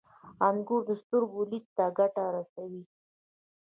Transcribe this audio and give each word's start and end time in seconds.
•انګور 0.47 0.81
د 0.89 0.91
سترګو 1.01 1.39
لید 1.51 1.65
ته 1.77 1.85
ګټه 1.97 2.23
رسوي. 2.35 2.83